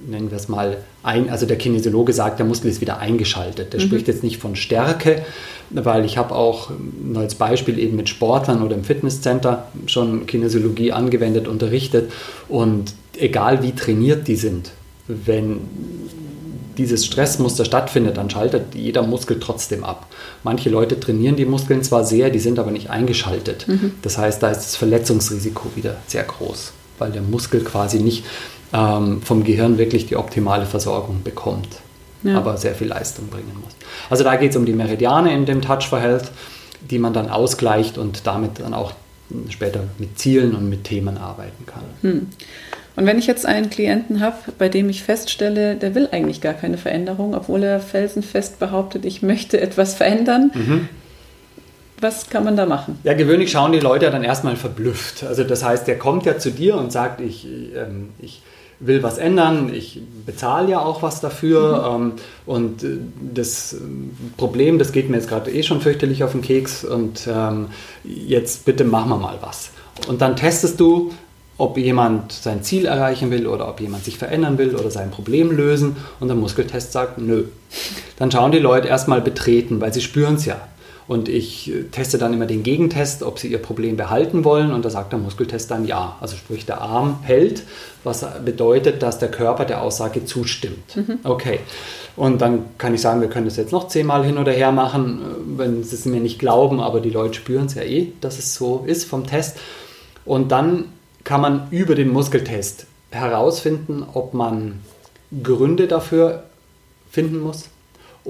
[0.07, 3.73] nennen wir es mal, ein, also der Kinesiologe sagt, der Muskel ist wieder eingeschaltet.
[3.73, 3.85] Der mhm.
[3.85, 5.23] spricht jetzt nicht von Stärke,
[5.71, 6.71] weil ich habe auch
[7.15, 12.11] als Beispiel eben mit Sportlern oder im Fitnesscenter schon Kinesiologie angewendet, unterrichtet
[12.49, 14.73] und egal wie trainiert die sind,
[15.07, 15.61] wenn
[16.79, 20.07] dieses Stressmuster stattfindet, dann schaltet jeder Muskel trotzdem ab.
[20.43, 23.69] Manche Leute trainieren die Muskeln zwar sehr, die sind aber nicht eingeschaltet.
[23.69, 23.93] Mhm.
[24.03, 28.25] Das heißt, da ist das Verletzungsrisiko wieder sehr groß, weil der Muskel quasi nicht
[28.73, 31.69] ähm, vom Gehirn wirklich die optimale Versorgung bekommt,
[32.23, 32.37] ja.
[32.37, 33.75] aber sehr viel Leistung bringen muss.
[34.09, 36.31] Also da geht es um die Meridiane in dem Touch for Health,
[36.91, 38.93] die man dann ausgleicht und damit dann auch
[39.49, 41.83] später mit Zielen und mit Themen arbeiten kann.
[42.03, 42.27] Hm.
[42.97, 46.55] Und wenn ich jetzt einen Klienten habe, bei dem ich feststelle, der will eigentlich gar
[46.55, 50.89] keine Veränderung, obwohl er felsenfest behauptet, ich möchte etwas verändern, mhm.
[52.01, 52.99] was kann man da machen?
[53.05, 55.23] Ja, gewöhnlich schauen die Leute dann erstmal verblüfft.
[55.23, 58.43] Also das heißt, der kommt ja zu dir und sagt, ich, ähm, ich
[58.81, 62.03] will was ändern, ich bezahle ja auch was dafür mhm.
[62.03, 62.13] ähm,
[62.47, 62.99] und äh,
[63.35, 63.77] das
[64.37, 67.69] Problem, das geht mir jetzt gerade eh schon fürchterlich auf den Keks und ähm,
[68.05, 69.71] jetzt bitte machen wir mal was.
[70.09, 71.13] Und dann testest du,
[71.59, 75.51] ob jemand sein Ziel erreichen will oder ob jemand sich verändern will oder sein Problem
[75.51, 77.45] lösen und der Muskeltest sagt, nö.
[78.17, 80.57] Dann schauen die Leute erstmal betreten, weil sie spüren es ja.
[81.11, 84.73] Und ich äh, teste dann immer den Gegentest, ob sie ihr Problem behalten wollen.
[84.73, 86.17] Und da sagt der Muskeltest dann ja.
[86.21, 87.65] Also sprich, der Arm hält,
[88.05, 90.95] was bedeutet, dass der Körper der Aussage zustimmt.
[90.95, 91.19] Mhm.
[91.25, 91.59] Okay.
[92.15, 95.21] Und dann kann ich sagen, wir können das jetzt noch zehnmal hin oder her machen,
[95.21, 98.39] äh, wenn sie es mir nicht glauben, aber die Leute spüren es ja eh, dass
[98.39, 99.59] es so ist vom Test.
[100.25, 100.85] Und dann
[101.25, 104.79] kann man über den Muskeltest herausfinden, ob man
[105.43, 106.45] Gründe dafür
[107.11, 107.69] finden muss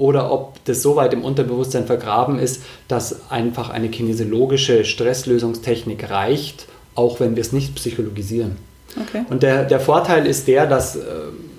[0.01, 6.65] oder ob das so weit im Unterbewusstsein vergraben ist, dass einfach eine kinesiologische Stresslösungstechnik reicht,
[6.95, 8.57] auch wenn wir es nicht psychologisieren.
[8.99, 9.23] Okay.
[9.29, 11.01] Und der, der Vorteil ist der, dass äh,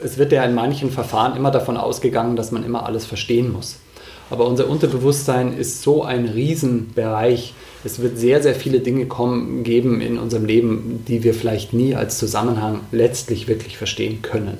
[0.02, 3.76] es wird ja in manchen Verfahren immer davon ausgegangen, dass man immer alles verstehen muss.
[4.28, 7.55] Aber unser Unterbewusstsein ist so ein Riesenbereich.
[7.85, 11.94] Es wird sehr, sehr viele Dinge kommen, geben in unserem Leben, die wir vielleicht nie
[11.94, 14.59] als Zusammenhang letztlich wirklich verstehen können.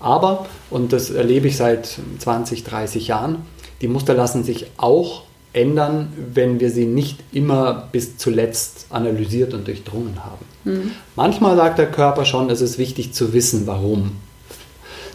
[0.00, 3.42] Aber, und das erlebe ich seit 20, 30 Jahren,
[3.80, 9.66] die Muster lassen sich auch ändern, wenn wir sie nicht immer bis zuletzt analysiert und
[9.66, 10.44] durchdrungen haben.
[10.64, 10.90] Mhm.
[11.16, 14.12] Manchmal sagt der Körper schon, es ist wichtig zu wissen, warum.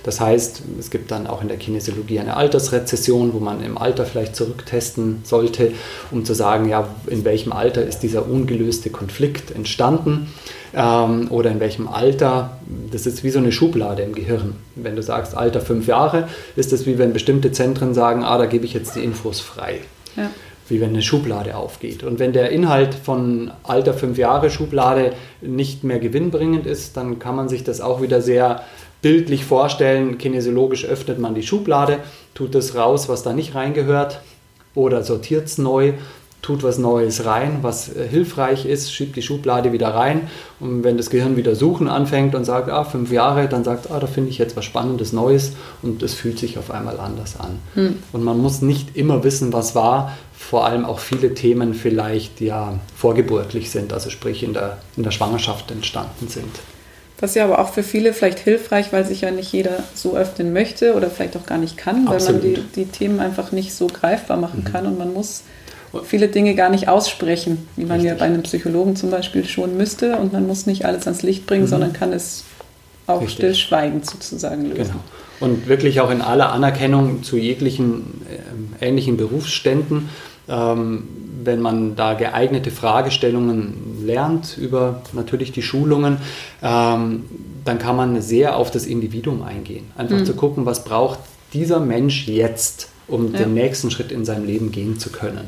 [0.03, 4.05] Das heißt, es gibt dann auch in der Kinesiologie eine Altersrezession, wo man im Alter
[4.05, 5.71] vielleicht zurücktesten sollte,
[6.11, 10.27] um zu sagen, ja, in welchem Alter ist dieser ungelöste Konflikt entstanden
[10.73, 12.57] ähm, oder in welchem Alter
[12.93, 14.55] das ist wie so eine Schublade im Gehirn.
[14.75, 18.45] Wenn du sagst, Alter fünf Jahre, ist das wie wenn bestimmte Zentren sagen, ah, da
[18.45, 19.81] gebe ich jetzt die Infos frei.
[20.15, 20.29] Ja.
[20.69, 22.03] Wie wenn eine Schublade aufgeht.
[22.03, 27.35] Und wenn der Inhalt von Alter fünf Jahre Schublade nicht mehr gewinnbringend ist, dann kann
[27.35, 28.63] man sich das auch wieder sehr
[29.01, 30.17] bildlich vorstellen.
[30.17, 31.99] Kinesiologisch öffnet man die Schublade,
[32.33, 34.21] tut das raus, was da nicht reingehört,
[34.75, 35.93] oder sortiert es neu
[36.43, 40.27] tut was Neues rein, was äh, hilfreich ist, schiebt die Schublade wieder rein
[40.59, 43.99] und wenn das Gehirn wieder suchen anfängt und sagt, ah, fünf Jahre, dann sagt, ah,
[43.99, 47.59] da finde ich jetzt was Spannendes Neues und es fühlt sich auf einmal anders an.
[47.73, 48.03] Hm.
[48.11, 52.77] Und man muss nicht immer wissen, was war, vor allem auch viele Themen vielleicht ja
[52.95, 56.51] vorgeburtlich sind, also sprich in der, in der Schwangerschaft entstanden sind.
[57.17, 60.17] Das ist ja aber auch für viele vielleicht hilfreich, weil sich ja nicht jeder so
[60.17, 62.43] öffnen möchte oder vielleicht auch gar nicht kann, Absolut.
[62.43, 64.71] weil man die, die Themen einfach nicht so greifbar machen mhm.
[64.71, 65.43] kann und man muss
[66.03, 68.11] viele Dinge gar nicht aussprechen, wie man Richtig.
[68.11, 70.17] ja bei einem Psychologen zum Beispiel schon müsste.
[70.17, 71.69] Und man muss nicht alles ans Licht bringen, mhm.
[71.69, 72.43] sondern kann es
[73.05, 73.37] auch Richtig.
[73.37, 74.93] stillschweigend sozusagen lösen.
[74.93, 75.03] Genau.
[75.39, 78.21] Und wirklich auch in aller Anerkennung zu jeglichen
[78.79, 80.09] äh, ähnlichen Berufsständen,
[80.47, 81.07] ähm,
[81.43, 86.17] wenn man da geeignete Fragestellungen lernt über natürlich die Schulungen,
[86.61, 87.25] ähm,
[87.65, 89.85] dann kann man sehr auf das Individuum eingehen.
[89.97, 90.25] Einfach mhm.
[90.25, 91.19] zu gucken, was braucht
[91.53, 93.39] dieser Mensch jetzt, um ja.
[93.39, 95.47] den nächsten Schritt in seinem Leben gehen zu können.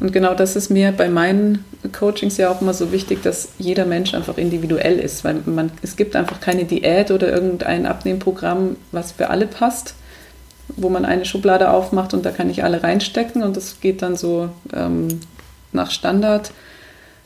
[0.00, 1.64] Und genau das ist mir bei meinen
[1.98, 5.96] Coachings ja auch immer so wichtig, dass jeder Mensch einfach individuell ist, weil man, es
[5.96, 9.94] gibt einfach keine Diät oder irgendein Abnehmprogramm, was für alle passt,
[10.76, 14.16] wo man eine Schublade aufmacht und da kann ich alle reinstecken und das geht dann
[14.16, 15.20] so ähm,
[15.72, 16.52] nach Standard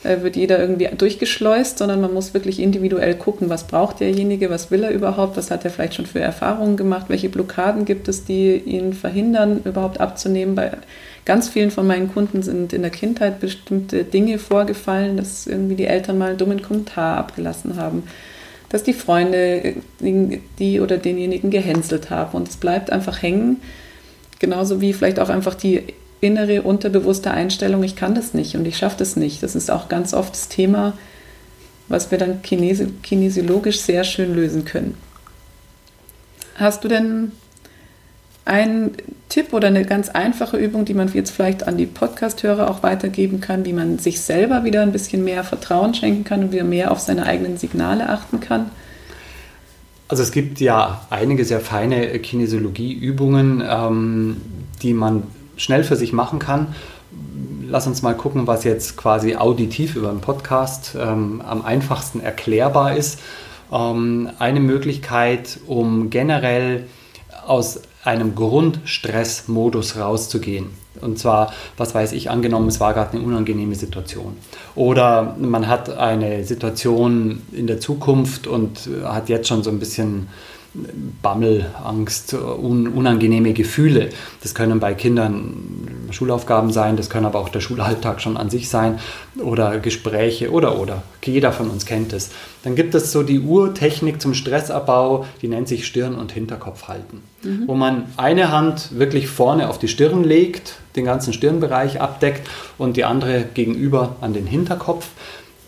[0.02, 4.84] wird jeder irgendwie durchgeschleust, sondern man muss wirklich individuell gucken, was braucht derjenige, was will
[4.84, 8.56] er überhaupt, was hat er vielleicht schon für Erfahrungen gemacht, welche Blockaden gibt es, die
[8.56, 10.54] ihn verhindern, überhaupt abzunehmen.
[10.54, 10.72] Bei
[11.24, 15.86] ganz vielen von meinen Kunden sind in der Kindheit bestimmte Dinge vorgefallen, dass irgendwie die
[15.86, 18.04] Eltern mal einen dummen Kommentar abgelassen haben,
[18.68, 23.60] dass die Freunde die oder denjenigen gehänselt haben und es bleibt einfach hängen.
[24.38, 25.82] Genauso wie vielleicht auch einfach die
[26.20, 29.42] innere, unterbewusste Einstellung, ich kann das nicht und ich schaffe das nicht.
[29.42, 30.94] Das ist auch ganz oft das Thema,
[31.88, 34.94] was wir dann kinesi kinesiologisch sehr schön lösen können.
[36.56, 37.32] Hast du denn
[38.46, 38.92] einen
[39.28, 43.40] Tipp oder eine ganz einfache Übung, die man jetzt vielleicht an die Podcast-Hörer auch weitergeben
[43.40, 46.92] kann, wie man sich selber wieder ein bisschen mehr Vertrauen schenken kann und wieder mehr
[46.92, 48.70] auf seine eigenen Signale achten kann?
[50.08, 54.36] Also es gibt ja einige sehr feine Kinesiologie-Übungen, ähm,
[54.80, 55.24] die man
[55.56, 56.74] schnell für sich machen kann.
[57.68, 62.96] Lass uns mal gucken, was jetzt quasi auditiv über einen Podcast ähm, am einfachsten erklärbar
[62.96, 63.18] ist.
[63.72, 66.84] Ähm, eine Möglichkeit, um generell
[67.46, 70.70] aus einem Grundstressmodus rauszugehen.
[71.00, 74.36] Und zwar, was weiß ich, angenommen, es war gerade eine unangenehme Situation.
[74.74, 80.28] Oder man hat eine Situation in der Zukunft und hat jetzt schon so ein bisschen
[81.22, 84.10] Bammel, Angst, un, unangenehme Gefühle.
[84.42, 88.68] Das können bei Kindern Schulaufgaben sein, das können aber auch der Schulalltag schon an sich
[88.68, 88.98] sein
[89.42, 91.02] oder Gespräche oder oder.
[91.24, 92.30] Jeder von uns kennt es.
[92.62, 97.22] Dann gibt es so die Urtechnik zum Stressabbau, die nennt sich Stirn- und Hinterkopf halten,
[97.42, 97.64] mhm.
[97.66, 102.96] wo man eine Hand wirklich vorne auf die Stirn legt, den ganzen Stirnbereich abdeckt und
[102.96, 105.08] die andere gegenüber an den Hinterkopf.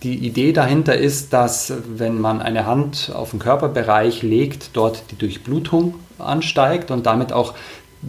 [0.03, 5.17] Die Idee dahinter ist, dass wenn man eine Hand auf den Körperbereich legt, dort die
[5.17, 7.55] Durchblutung ansteigt und damit auch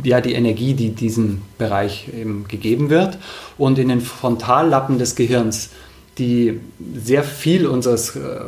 [0.04, 3.17] ja, die Energie, die diesem Bereich eben gegeben wird.
[3.58, 5.71] Und in den Frontallappen des Gehirns,
[6.19, 6.60] die
[6.93, 8.39] sehr viel unseres äh,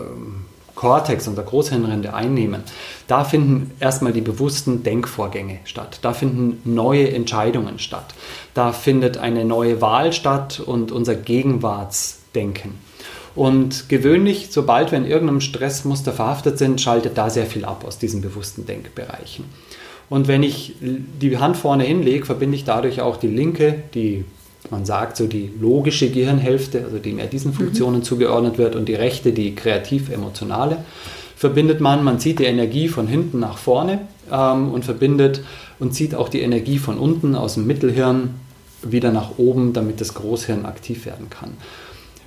[0.75, 2.61] Kortex, unserer Großhirnrinde einnehmen,
[3.07, 5.99] da finden erstmal die bewussten Denkvorgänge statt.
[6.03, 8.13] Da finden neue Entscheidungen statt.
[8.53, 12.90] Da findet eine neue Wahl statt und unser Gegenwartsdenken.
[13.35, 17.97] Und gewöhnlich, sobald wir in irgendeinem Stressmuster verhaftet sind, schaltet da sehr viel ab aus
[17.97, 19.45] diesen bewussten Denkbereichen.
[20.09, 24.25] Und wenn ich die Hand vorne hinlege, verbinde ich dadurch auch die linke, die
[24.69, 27.55] man sagt so die logische Gehirnhälfte, also die mehr diesen mhm.
[27.55, 28.03] Funktionen mhm.
[28.03, 30.77] zugeordnet wird, und die rechte, die kreativ-emotionale,
[31.35, 32.03] verbindet man.
[32.03, 35.41] Man zieht die Energie von hinten nach vorne ähm, und verbindet
[35.79, 38.35] und zieht auch die Energie von unten aus dem Mittelhirn
[38.83, 41.57] wieder nach oben, damit das Großhirn aktiv werden kann.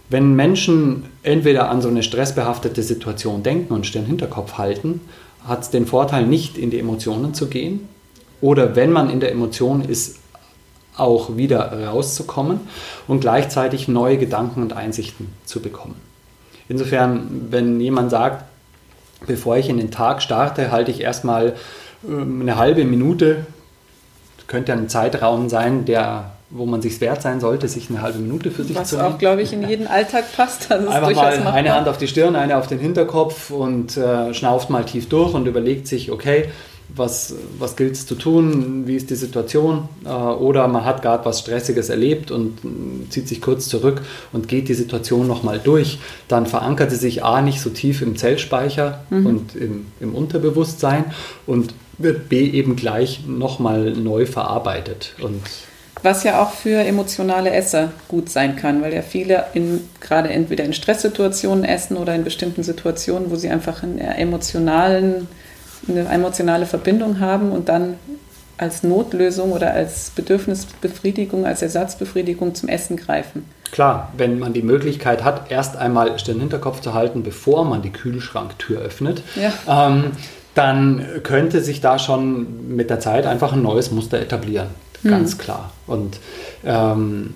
[0.08, 5.00] Wenn Menschen entweder an so eine stressbehaftete Situation denken und Stirn-Hinterkopf halten,
[5.46, 7.88] hat es den Vorteil, nicht in die Emotionen zu gehen.
[8.40, 10.18] Oder wenn man in der Emotion ist,
[10.96, 12.60] auch wieder rauszukommen
[13.08, 15.96] und gleichzeitig neue Gedanken und Einsichten zu bekommen.
[16.68, 18.44] Insofern, wenn jemand sagt,
[19.26, 21.54] bevor ich in den Tag starte, halte ich erstmal
[22.08, 23.46] ähm, eine halbe Minute,
[24.46, 28.52] könnte ein Zeitraum sein, der wo man sich wert sein sollte, sich eine halbe Minute
[28.52, 29.08] für sich Was zu nehmen.
[29.08, 30.70] auch, glaube ich, in jeden Alltag passt.
[30.70, 34.70] Also Einfach mal eine Hand auf die Stirn, eine auf den Hinterkopf und äh, schnauft
[34.70, 36.46] mal tief durch und überlegt sich, okay,
[36.94, 41.24] was, was gilt es zu tun, wie ist die Situation äh, oder man hat gerade
[41.24, 45.98] was Stressiges erlebt und äh, zieht sich kurz zurück und geht die Situation nochmal durch,
[46.28, 49.26] dann verankert sie sich A nicht so tief im Zellspeicher mhm.
[49.26, 51.06] und im, im Unterbewusstsein
[51.46, 55.14] und wird B eben gleich nochmal neu verarbeitet.
[55.20, 55.42] Und
[56.04, 60.62] was ja auch für emotionale Esser gut sein kann, weil ja viele in, gerade entweder
[60.62, 65.26] in Stresssituationen essen oder in bestimmten Situationen, wo sie einfach einen emotionalen
[65.88, 67.94] eine emotionale Verbindung haben und dann
[68.56, 73.44] als Notlösung oder als Bedürfnisbefriedigung, als Ersatzbefriedigung zum Essen greifen.
[73.72, 77.90] Klar, wenn man die Möglichkeit hat, erst einmal den Hinterkopf zu halten, bevor man die
[77.90, 79.88] Kühlschranktür öffnet, ja.
[79.88, 80.12] ähm,
[80.54, 84.68] dann könnte sich da schon mit der Zeit einfach ein neues Muster etablieren.
[85.04, 85.38] Ganz hm.
[85.38, 85.72] klar.
[85.86, 86.18] Und
[86.64, 87.34] ähm,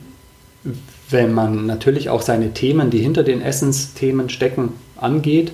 [1.11, 5.52] wenn man natürlich auch seine Themen, die hinter den Essensthemen stecken, angeht,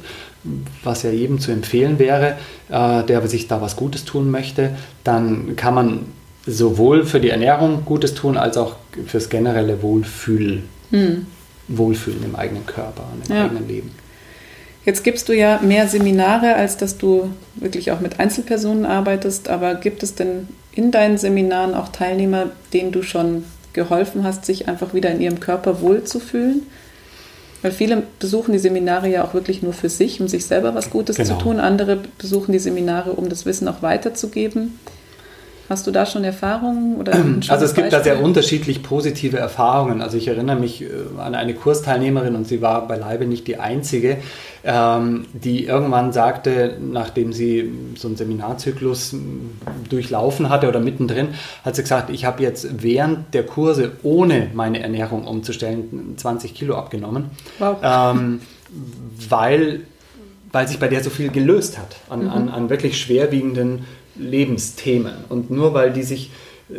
[0.83, 2.37] was ja jedem zu empfehlen wäre,
[2.69, 4.71] äh, der sich da was Gutes tun möchte,
[5.03, 6.01] dann kann man
[6.47, 11.27] sowohl für die Ernährung Gutes tun, als auch fürs generelle Wohlfühl, hm.
[11.69, 13.45] Wohlfühlen im eigenen Körper und im ja.
[13.45, 13.91] eigenen Leben.
[14.85, 19.77] Jetzt gibst du ja mehr Seminare, als dass du wirklich auch mit Einzelpersonen arbeitest, aber
[19.77, 24.95] gibt es denn in deinen Seminaren auch Teilnehmer, denen du schon geholfen hast, sich einfach
[24.95, 26.63] wieder in ihrem Körper wohlzufühlen?
[27.63, 30.91] Weil viele besuchen die Seminare ja auch wirklich nur für sich, um sich selber was
[30.91, 31.31] Gutes genau.
[31.31, 31.61] zu tun.
[31.61, 34.79] Andere besuchen die Seminare, um das Wissen auch weiterzugeben.
[35.69, 36.97] Hast du da schon Erfahrungen?
[36.97, 37.13] Oder
[37.49, 37.91] also es gibt Beispiel?
[37.91, 40.03] da sehr unterschiedlich positive Erfahrungen.
[40.03, 44.19] Also ich erinnere mich äh, an eine Kursteilnehmerin und sie war beileibe nicht die einzige,
[44.65, 49.17] ähm, die irgendwann sagte, nachdem sie so einen Seminarzyklus
[49.89, 51.29] durchlaufen hatte oder mittendrin,
[51.65, 56.77] hat sie gesagt, ich habe jetzt während der Kurse ohne meine Ernährung umzustellen 20 Kilo
[56.77, 57.31] abgenommen.
[57.59, 57.79] Wow.
[57.83, 58.41] Ähm,
[59.29, 59.83] weil,
[60.53, 62.31] weil sich bei der so viel gelöst hat an, mhm.
[62.31, 63.85] an, an wirklich schwerwiegenden
[64.17, 65.15] Lebensthemen.
[65.29, 66.31] Und nur weil die sich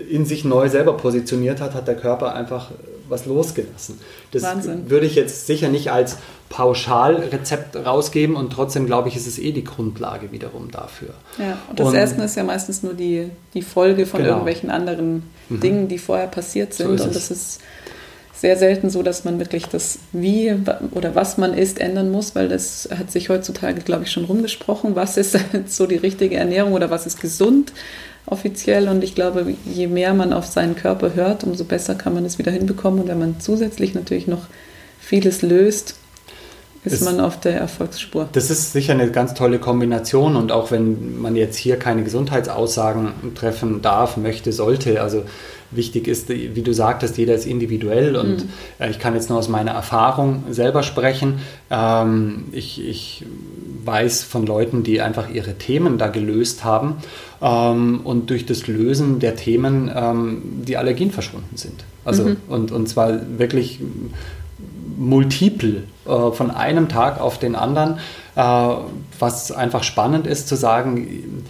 [0.09, 2.71] in sich neu selber positioniert hat, hat der Körper einfach
[3.07, 3.99] was losgelassen.
[4.31, 4.89] Das Wahnsinn.
[4.89, 6.17] würde ich jetzt sicher nicht als
[6.49, 11.09] Pauschalrezept rausgeben und trotzdem glaube ich, ist es eh die Grundlage wiederum dafür.
[11.37, 14.31] Ja, und das und, Essen ist ja meistens nur die, die Folge von genau.
[14.31, 15.59] irgendwelchen anderen mhm.
[15.59, 16.97] Dingen, die vorher passiert sind.
[16.97, 17.61] So und das ist
[18.37, 20.53] sehr selten so, dass man wirklich das Wie
[20.91, 24.95] oder was man isst ändern muss, weil das hat sich heutzutage, glaube ich, schon rumgesprochen.
[24.95, 27.71] Was ist so die richtige Ernährung oder was ist gesund
[28.25, 28.89] offiziell?
[28.89, 32.37] Und ich glaube, je mehr man auf seinen Körper hört, umso besser kann man es
[32.37, 33.01] wieder hinbekommen.
[33.01, 34.47] Und wenn man zusätzlich natürlich noch
[34.99, 35.95] vieles löst,
[36.85, 38.29] ist man auf der Erfolgsspur.
[38.33, 43.33] Das ist sicher eine ganz tolle Kombination und auch wenn man jetzt hier keine Gesundheitsaussagen
[43.33, 45.23] treffen darf, möchte, sollte, also
[45.71, 48.49] wichtig ist, wie du sagtest, jeder ist individuell und mhm.
[48.79, 51.39] Äh, ich kann jetzt nur aus meiner Erfahrung selber sprechen.
[51.69, 53.25] Ähm, ich, ich
[53.83, 56.97] weiß von Leuten, die einfach ihre Themen da gelöst haben
[57.41, 61.83] ähm, und durch das Lösen der Themen ähm, die Allergien verschwunden sind.
[62.03, 62.37] Also mhm.
[62.47, 63.79] und, und zwar wirklich
[64.97, 67.99] multiple äh, von einem Tag auf den anderen,
[68.35, 68.75] äh,
[69.19, 71.43] was einfach spannend ist zu sagen,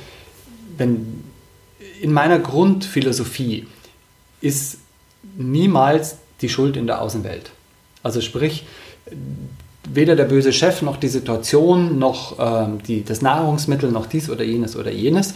[0.78, 1.24] wenn
[2.02, 3.68] in meiner Grundphilosophie
[4.42, 4.78] ist
[5.38, 7.52] niemals die Schuld in der Außenwelt.
[8.04, 8.66] Also sprich,
[9.90, 14.44] weder der böse Chef noch die Situation noch ähm, die, das Nahrungsmittel noch dies oder
[14.44, 15.34] jenes oder jenes.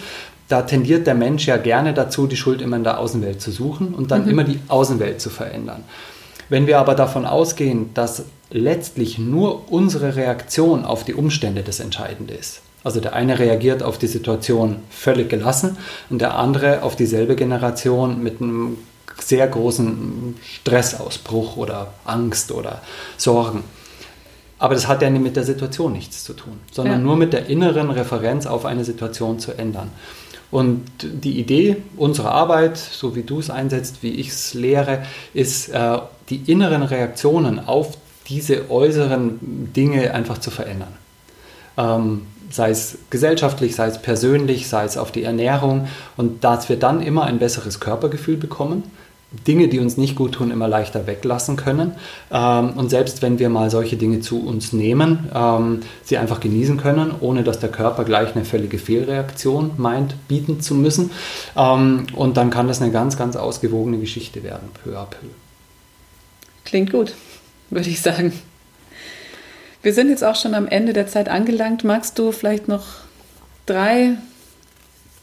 [0.47, 3.93] Da tendiert der Mensch ja gerne dazu, die Schuld immer in der Außenwelt zu suchen
[3.93, 4.29] und dann mhm.
[4.29, 5.83] immer die Außenwelt zu verändern.
[6.49, 12.33] Wenn wir aber davon ausgehen, dass letztlich nur unsere Reaktion auf die Umstände das Entscheidende
[12.33, 15.77] ist, also der eine reagiert auf die Situation völlig gelassen
[16.09, 18.77] und der andere auf dieselbe Generation mit einem
[19.21, 22.81] sehr großen Stressausbruch oder Angst oder
[23.17, 23.63] Sorgen.
[24.59, 27.05] Aber das hat ja mit der Situation nichts zu tun, sondern ja.
[27.05, 29.89] nur mit der inneren Referenz auf eine Situation zu ändern.
[30.51, 35.03] Und die Idee unserer Arbeit, so wie du es einsetzt, wie ich es lehre,
[35.33, 40.93] ist, äh, die inneren Reaktionen auf diese äußeren Dinge einfach zu verändern.
[41.77, 46.77] Ähm, sei es gesellschaftlich, sei es persönlich, sei es auf die Ernährung und dass wir
[46.77, 48.83] dann immer ein besseres Körpergefühl bekommen
[49.31, 51.93] Dinge, die uns nicht gut tun, immer leichter weglassen können.
[52.31, 56.77] Ähm, und selbst wenn wir mal solche Dinge zu uns nehmen, ähm, sie einfach genießen
[56.77, 61.11] können, ohne dass der Körper gleich eine völlige Fehlreaktion meint, bieten zu müssen.
[61.55, 65.27] Ähm, und dann kann das eine ganz, ganz ausgewogene Geschichte werden, peu à peu.
[66.65, 67.13] Klingt gut,
[67.69, 68.33] würde ich sagen.
[69.83, 71.83] Wir sind jetzt auch schon am Ende der Zeit angelangt.
[71.83, 72.85] Magst du vielleicht noch
[73.65, 74.17] drei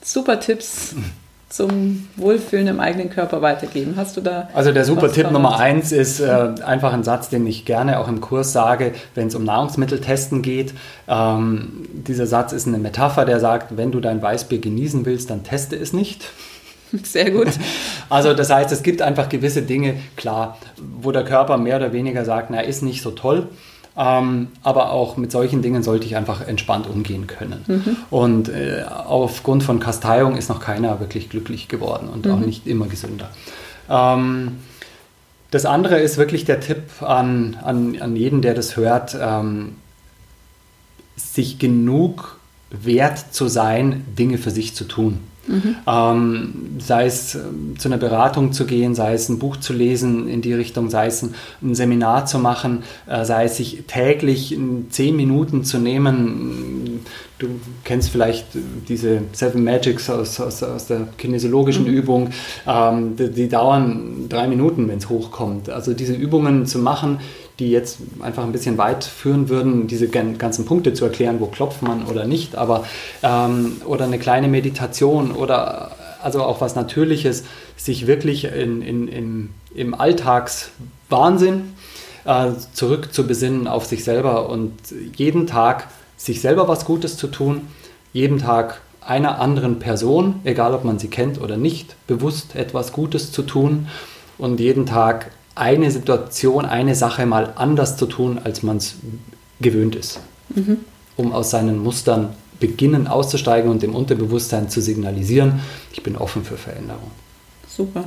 [0.00, 0.94] super Tipps
[1.48, 3.94] zum Wohlfühlen im eigenen Körper weitergeben?
[3.96, 4.48] Hast du da?
[4.52, 8.08] Also der super Tipp Nummer eins ist äh, einfach ein Satz, den ich gerne auch
[8.08, 10.74] im Kurs sage, wenn es um Nahrungsmitteltesten geht.
[11.06, 15.44] Ähm, dieser Satz ist eine Metapher, der sagt, wenn du dein Weißbier genießen willst, dann
[15.44, 16.24] teste es nicht.
[17.02, 17.48] Sehr gut.
[18.08, 20.58] Also das heißt, es gibt einfach gewisse Dinge, klar,
[21.00, 23.48] wo der Körper mehr oder weniger sagt, na, ist nicht so toll.
[23.98, 27.64] Ähm, aber auch mit solchen Dingen sollte ich einfach entspannt umgehen können.
[27.66, 27.96] Mhm.
[28.10, 32.32] Und äh, aufgrund von Kasteiung ist noch keiner wirklich glücklich geworden und mhm.
[32.32, 33.30] auch nicht immer gesünder.
[33.88, 34.58] Ähm,
[35.50, 39.76] das andere ist wirklich der Tipp an, an, an jeden, der das hört, ähm,
[41.16, 42.38] sich genug
[42.70, 45.20] wert zu sein, Dinge für sich zu tun.
[45.46, 45.76] Mhm.
[45.86, 50.28] Ähm, sei es ähm, zu einer Beratung zu gehen, sei es ein Buch zu lesen
[50.28, 54.56] in die Richtung, sei es ein, ein Seminar zu machen, äh, sei es sich täglich
[54.90, 57.00] zehn Minuten zu nehmen.
[57.38, 57.48] Du
[57.84, 58.46] kennst vielleicht
[58.88, 61.94] diese Seven Magics aus, aus, aus der kinesiologischen mhm.
[61.94, 62.30] Übung.
[62.66, 65.68] Ähm, die, die dauern drei Minuten, wenn es hochkommt.
[65.68, 67.18] Also diese Übungen zu machen,
[67.58, 71.82] die jetzt einfach ein bisschen weit führen würden, diese ganzen Punkte zu erklären, wo klopft
[71.82, 72.84] man oder nicht, aber
[73.22, 75.92] ähm, oder eine kleine Meditation oder
[76.22, 77.44] also auch was Natürliches,
[77.76, 81.74] sich wirklich in, in, in, im Alltagswahnsinn
[82.24, 84.72] äh, zurück zu besinnen auf sich selber und
[85.14, 87.68] jeden Tag sich selber was Gutes zu tun,
[88.12, 93.30] jeden Tag einer anderen Person, egal ob man sie kennt oder nicht, bewusst etwas Gutes
[93.30, 93.88] zu tun
[94.36, 98.96] und jeden Tag eine Situation, eine Sache mal anders zu tun, als man es
[99.60, 100.20] gewöhnt ist,
[100.54, 100.78] mhm.
[101.16, 105.60] um aus seinen Mustern beginnen auszusteigen und dem Unterbewusstsein zu signalisieren,
[105.92, 107.10] ich bin offen für Veränderung.
[107.68, 108.04] Super.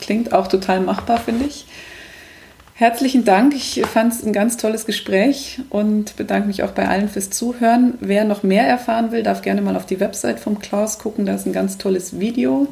[0.00, 1.66] Klingt auch total machbar, finde ich.
[2.74, 3.54] Herzlichen Dank.
[3.54, 7.94] Ich fand es ein ganz tolles Gespräch und bedanke mich auch bei allen fürs Zuhören.
[8.00, 11.26] Wer noch mehr erfahren will, darf gerne mal auf die Website vom Klaus gucken.
[11.26, 12.68] Da ist ein ganz tolles Video,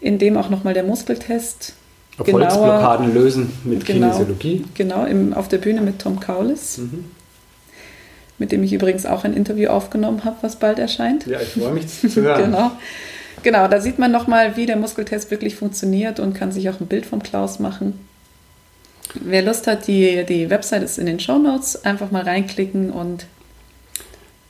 [0.00, 1.74] in dem auch nochmal der Muskeltest
[2.18, 4.64] Erfolgsblockaden lösen mit genau, Kinesiologie.
[4.74, 7.06] Genau, im, auf der Bühne mit Tom Kaulis, mhm.
[8.38, 11.26] mit dem ich übrigens auch ein Interview aufgenommen habe, was bald erscheint.
[11.26, 12.44] Ja, ich freue mich zu hören.
[12.52, 12.72] genau.
[13.42, 16.86] genau, da sieht man nochmal, wie der Muskeltest wirklich funktioniert und kann sich auch ein
[16.86, 17.98] Bild vom Klaus machen.
[19.14, 21.84] Wer Lust hat, die, die Website ist in den Show Notes.
[21.84, 23.26] Einfach mal reinklicken und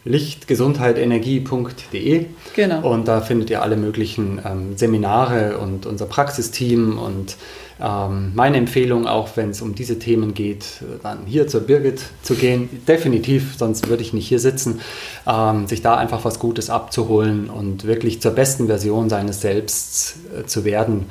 [0.04, 2.26] lichtgesundheitenergie.de.
[2.56, 2.92] Genau.
[2.92, 7.36] Und da findet ihr alle möglichen ähm, Seminare und unser Praxisteam und
[7.80, 12.34] ähm, meine Empfehlung, auch wenn es um diese Themen geht, dann hier zur Birgit zu
[12.34, 12.68] gehen.
[12.86, 14.80] Definitiv, sonst würde ich nicht hier sitzen.
[15.26, 20.44] Ähm, sich da einfach was Gutes abzuholen und wirklich zur besten Version seines Selbst äh,
[20.46, 21.06] zu werden.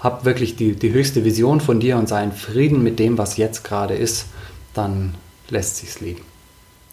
[0.00, 3.36] Hab wirklich die, die höchste Vision von dir und sei in Frieden mit dem, was
[3.36, 4.26] jetzt gerade ist,
[4.72, 5.14] dann
[5.50, 6.22] lässt sich's leben.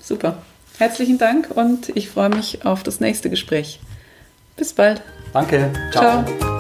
[0.02, 0.40] Super.
[0.78, 3.80] Herzlichen Dank und ich freue mich auf das nächste Gespräch.
[4.56, 5.02] Bis bald.
[5.34, 5.72] Danke.
[5.92, 6.24] Ciao.
[6.24, 6.57] Ciao.